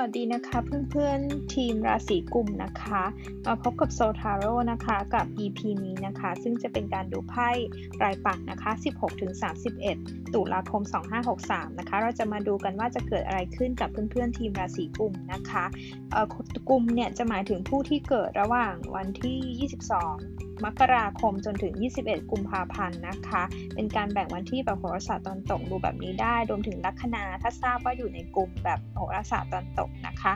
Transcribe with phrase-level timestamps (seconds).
[0.00, 0.58] วัสดีนะคะ
[0.90, 3.02] เพื่อนๆทีมราศีกุมนะคะ
[3.46, 7.48] มาพบกับโซทาโร่นะคะกับ EP นี้นะคะ ซึ่งจะเป็นการดูไพ่
[8.02, 8.70] รายปักนะคะ
[9.52, 10.82] 16-31 ตุลาคม
[11.30, 15.64] 2563 นะคะ เราจะมาดูกันว่าจะเกิดอะไรขึ้นกับเพื่อนๆทีมราศีกุมนะคะ
[16.68, 23.42] กุมเนี่ยจะหมายถึงผู้ที่เกิดระหว่างวันที่ 22 มกราคมจนถึง 21 กุมภาพันธ์นะคะ
[23.74, 30.32] เป็นการแบ่งวันที่แบบโหราศาสตร์ตอนตกดูแบบนี้ได้ รวมถึงลัคนาถ้าทราบว่าอยู่ในกลุ่มแบบโหราศาสตร์ตอนตกนะคะ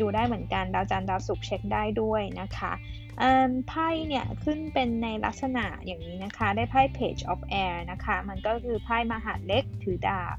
[0.00, 2.72] ดูได้เหมือนกันดาวจันทร์ดาวศุกร์เช็คได้ด้วยนะคะ
[3.68, 10.36] ไพ่เนี่ยขึ้นเป็นในลักษณะอย่างนี้นะคะ ได้ไพ่ Page of Air นะคะ มันก็คือไพ่มหาเล็กถือดาบ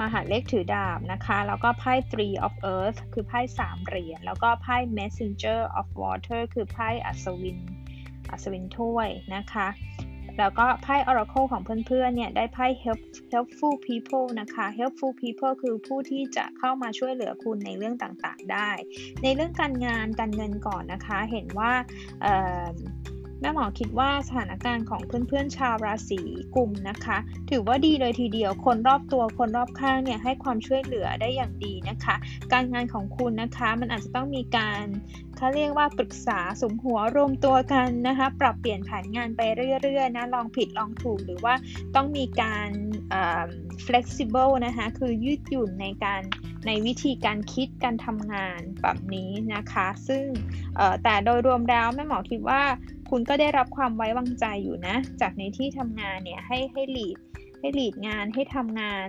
[0.00, 7.58] มหาเล็กถือดาบนะคะ แล้วก็ไพ่ Three of Earth คือไพ่สามเหรียญ แล้วก็ไพ่ Messenger of Water คือไพ่อัศวิน
[8.30, 9.68] อัศวินถ้วยนะคะ
[10.38, 13.00] แล้วก็ไพ่ Oracle ของเพื่อนๆ เนี่ย ได้ไพ่ help
[13.32, 18.70] helpful people นะคะ helpful people คือผู้ที่จะเข้ามาช่วยเหลือคุณในเรื่องต่างๆ ได้
[19.22, 21.72] ในเรื่องการงาน การเงินก่อนนะคะ เห็นว่า
[23.40, 26.20] แม่หมอคิดว่าสถานการณ์ของเพื่อนๆ ชาวราศี
[26.54, 27.18] กุมนะคะ
[27.50, 32.16] ถือว่าดีเลยทีเดียวคนรอบตัวคนรอบข้างเนี่ยให้ความช่วยเหลือได้อย่างดีนะคะ
[32.52, 34.84] การงานของคุณนะคะมันอาจจะต้องมีการ
[35.36, 39.40] เขาเรียกว่าปรึกษาสมหัวรวมตัวกันนะคะ ปรับเปลี่ยนแผนงานไป
[39.82, 41.54] เรื่อยๆนะลองผิดลองถูกหรือว่า
[41.96, 42.70] ต้องมีการ
[43.86, 46.22] flexible นะคะคือยืดหยุ่นในการ
[46.66, 50.24] ในวิธีการคิดการทำงานแบบนี้นะคะ ซึ่ง
[51.02, 52.62] แต่โดยรวมแล้วแม่หมอคิดว่า
[53.10, 57.18] คุณก็ได้รับความไว้วางใจอยู่นะ จากในที่ทำงานเนี่ยให้ให้หลีด
[57.60, 59.08] ให้หลีดงานให้ทำงาน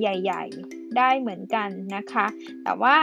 [0.00, 2.26] ใหญ่ ๆ ได้เหมือนกันนะคะ
[2.64, 2.96] แต่ว่า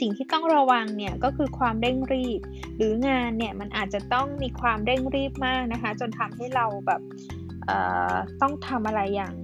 [0.00, 2.40] สิ่งที่ต้องระวังเนี่ยก็คือความเร่งรีบ
[2.76, 7.00] หรืองานเนี่ยมันอาจจะต้องมีความเร่งรีบมากนะคะ จนทำให้เราแบบ
[8.42, 9.34] ต้องทำอะไรอย่าง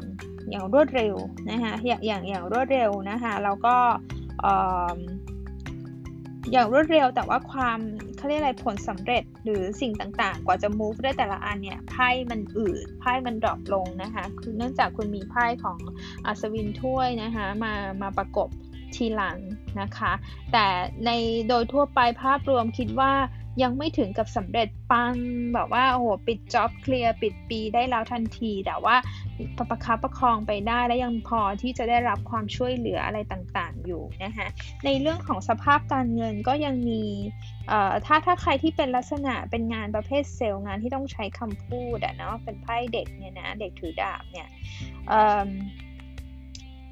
[0.51, 1.15] อย่างรวดเร็ว
[1.51, 3.77] นะคะอย่างอย่างอย่างรวดเร็วนะคะแล้วก็
[6.51, 7.79] อย่างรวดเร็วแต่ว่าความ
[8.17, 15.79] เขาเรียกอะไรผลสำเร็จหรือสิ่งต่างๆ กว่าจะ move ได้แต่ละอันเนี่ยไพ่มันอืดไพ่มันดรอปลงนะคะคือเนื่องจากคุณมีไพ่ของ
[16.27, 18.49] อัศวินถ้วยนะคะมามาประกบ
[18.95, 19.39] ทีหลัง
[19.81, 20.13] นะคะ
[20.53, 20.67] แต่
[21.07, 21.11] ใน
[21.49, 23.13] โดยทั่วไปภาพรวมคิดว่า
[23.63, 25.15] ยังไม่ถึงกับสำเร็จปัง
[25.55, 28.97] แบบว่าโอ้โหปิดจ็อบเคลียร์ปิดปีได้แล้วทันที แต่ว่า
[29.71, 34.49] ประคับประคองไปได้และยังพอที่จะได้รับความช่วยเหลืออะไรต่างๆ อยู่นะคะ
[34.85, 37.03] ในเรื่องของสภาพการเงินก็ยังมี
[38.07, 44.49] ถ้าถ้าใครที่เป็นลักษณะเป็นงานประเภทเซลล์งานที่ต้องใช้คำพูดอะเนาะเป็นไพ่เด็กเนี่ยนะเด็กถือดาบเนี่ย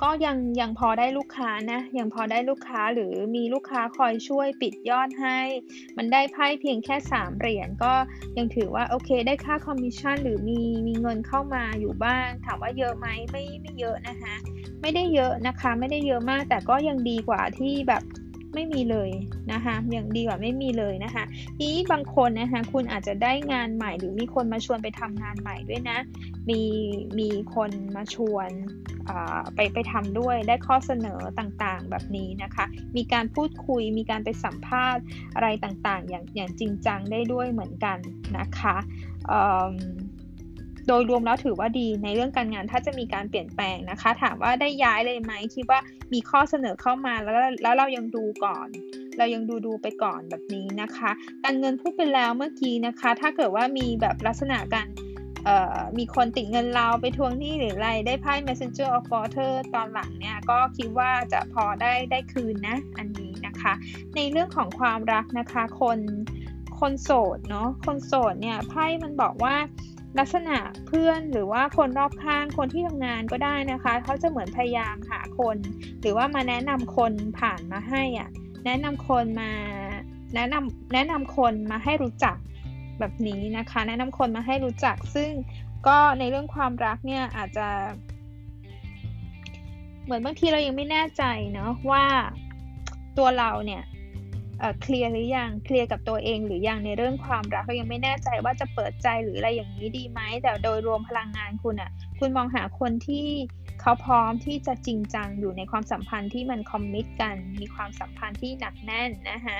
[0.02, 5.38] ก็ยังยังพอได้ลูกค้านะยังพอได้ลูกค้าหรือมีลูกค้าคอยช่วยปิดยอดให้
[5.96, 7.92] มันได้ไพ่เพียงแค่ 3 เหรียญก็
[8.38, 14.34] ยังถือว่าโอเคได้ค่าคอมมิชชั่นหรือมีมีเงินเข้ามาอยู่บ้าง ถามว่าเยอะไหมไม่ไม่เยอะนะคะ
[14.80, 18.02] ไม่ได้เยอะนะคะ ไม่ได้เยอะมากแต่ก็ยังดีกว่าที่แบบ
[18.54, 19.10] ไม่มีเลย
[19.52, 21.24] นะคะอยังดีกว่าไม่มีเลยนะคะ
[21.60, 25.98] นี้บางคนนะคะคุณอาจจะได้งานใหม่หรือมีคนมาชวนไปทำงานใหม่ด้วยนะ
[26.48, 26.62] มี
[27.18, 28.50] มีคนมาชวน
[29.54, 32.64] ไปไปทำด้วยได้ข้อเสนอต่างๆแบบนี้นะคะ
[32.96, 35.02] มีการพูดคุยมีการไปสัมภาษณ์
[35.34, 37.98] อะไรต่างๆ อย่างอย่างจริงจังได้ด้วยเหมือนกัน
[38.38, 38.76] นะคะ
[40.92, 45.80] โดยรวมแล้วถือว่าดีในเรื่องการงานถ้าจะมีการเปลี่ยนแปลงนะคะ ถามว่าได้ย้ายเลยไหมคิดว่า
[46.12, 48.68] มีข้อเสนอเข้ามาแล้วแล้วเรายังดูก่อน
[49.18, 51.10] เรายังดูดูไปก่อนแบบนี้นะคะ
[51.44, 54.86] การเงินพูดไปแล้วเมื่อกี้นะคะ ถ้าเกิดว่ามีแบบลักษณะการ
[55.98, 63.72] มีคนติดเงินเราไปทวงหนี้หรืออะไรได้ไพ่ messenger of water ตอนหลังเนี่ยก็คิดว่าจะพอได้ได้คืนนะ อันนี้นะคะ
[64.16, 65.98] ในเรื่องของความรักนะคะ คน
[66.80, 69.54] คนโสดเนาะคนโสดเนี่ยไพ่มันบอกว่า
[70.18, 70.56] ลักษณะ
[70.86, 75.56] เพื่อนหรือว่าคนรอบข้างคนที่ทำงานก็ได้นะคะ เขาจะเหมือนพยายามหาคน
[76.00, 78.28] หรือว่ามาแนะนำคนผ่านมาให้อะ
[78.66, 79.50] แนะนำคนมา
[80.34, 82.36] แนะนำแนะนำคนมาให้รู้จัก
[83.00, 85.30] แบบนี้นะคะ แนะนำคนมาให้รู้จัก ซึ่ง
[85.86, 87.68] ก็ในเรื่องความรักเนี่ยอาจจะ
[90.04, 91.22] เหมือนบางทีเรายังไม่แน่ใจ
[91.54, 92.04] เนาะว่า
[93.18, 93.82] ตัวเราเนี่ย
[94.82, 103.26] เคลียร์หรือยังเคลียร์กับตัวเองหรือยังในเรื่องความรักเรายังไม่แน่ใจว่าจะเปิดใจหรืออะไรอย่างนี้ดีไหมแต่โดยรวมพลังงานคุณอะ่ะ คุณมองหาคนที่
[103.80, 109.58] เขาพร้อมที่จะจริงจังอยู่ในความสัมพันธ์ที่มันคอมมิตกัน มีความสัมพันธ์ที่หนักแน่นนะคะ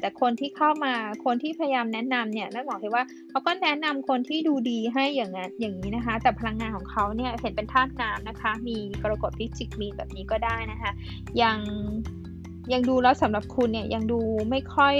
[0.00, 10.90] แต่คนที่เข้ามาคนที่พยายามแนะนำเนี่ยนั่หมายถึงว่าเขาก็แนะนำคนที่ดูดีให้อย่างนั้นอย่างนี้นะคะ แต่พลังงานของเขาเนี่ยเห็นเป็นธาตุน้ำนะคะ มีกรกฎพิจิกมีแบบนี้ก็ได้นะคะ
[11.42, 11.58] ยัง
[12.72, 14.20] ยังดูแล้วสำหรับคุณเนี่ยยังดู
[14.50, 14.96] ไม่ค่อย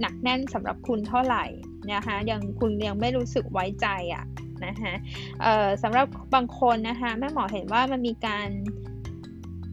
[0.00, 1.44] หนักแน่นสำหรับคุณเท่าไหร่
[1.92, 4.24] นะคะยังคุณยังไม่รู้สึกไว้ใจอะ่ะ
[4.66, 4.94] นะคะ
[5.82, 8.48] สำหรับบางคนนะคะแม่หมอเห็นว่ามันมีการ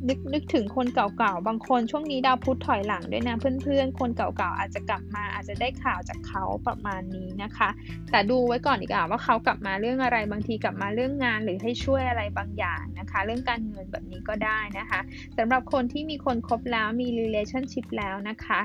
[0.08, 7.70] นึกนึกถึงคนเก่าๆ บางคนช่วงนี้ดาวพุธถอยหลังด้วยนะเพื่อนๆ คนเก่าๆ อาจจะกลับมาอาจจะได้ข่าวจากเขาประมาณนี้นะคะ
[8.12, 15.00] แต่ดูไว้ก่อนดีกว่าว่าเขากลับมาเรื่องอะไรบางทีกลับมาเรื่องงานหรือให้ช่วยอะไรบางอย่างนะคะ เรื่องการเงินแบบนี้ก็ได้นะคะ
[15.38, 18.60] สำหรับคนที่มีคนคบแล้วมี relationship แล้วนะคะ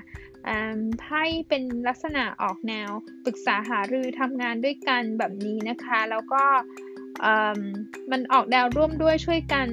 [1.00, 2.90] ไพ่เป็นลักษณะออกแนว
[3.24, 6.42] ปรึกษาหารือทำงานด้วยกันแบบนี้นะคะ แล้วก็
[8.10, 9.68] มันออกแนวร่วมด้วยช่วยกัน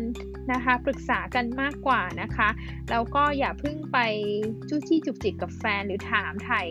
[0.53, 2.49] นะคะปรึกษากันมากกว่านะคะ
[2.89, 3.97] แล้วก็อย่าเพิ่งไป
[4.69, 6.61] จู้จี้จุกจิกกับแฟนหรือถามไถ่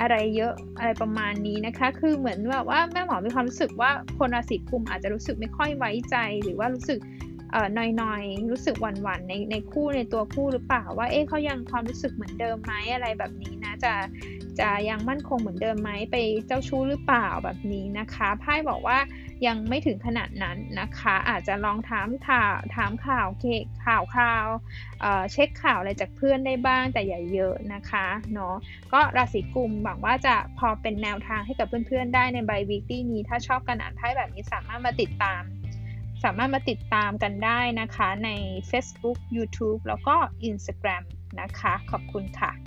[0.00, 6.98] อะไรเยอะอะไรประมาณนี้นะคะ คือเหมือนแบบว่าแม่หมอมีความรู้สึกว่าคนราศีกุมอาจจะรู้สึกไม่ค่อยไว้ใจ หรือว่ารู้สึก
[7.52, 7.68] เอ่อ
[8.00, 13.94] น่อยๆ รู้สึกหวั่นๆในในคู่ในตัวคู่หรือเปล่าว่าเอ๊ะเขายังความรู้สึกเหมือนเดิมไหมอะไรแบบนี้นะจะ
[14.60, 16.16] จะยังมั่นคงเหมือนเดิมไหมไป
[16.46, 18.98] เจ้าชู้หรือเปล่าแบบนี้นะคะไพ่บอกว่า
[19.46, 23.44] ยังไม่ถึงขนาดนั้นนะคะ อาจจะลองถามข่าวถามข่าวเค
[23.86, 24.46] ข่าวข่าว
[25.00, 28.54] เเช็คข่าวอะไรจากเพื่อนได้บ้างแต่อย่าเยอะนะคะเนาะ
[28.92, 35.42] ก็ราศีกุมหวังว่าจะพอเป็นแนวทางให้กับเพื่อนๆได้ในใบวิกฤตนี้ ถ้าชอบการอ่านไพ่แบบนี้สามารถมาติดตาม
[36.24, 38.30] สามารถมาติดตามกันได้นะคะใน
[38.70, 40.14] Facebook YouTube แล้วก็
[40.50, 41.02] Instagram
[41.40, 42.61] นะคะ ขอบคุณค่ะ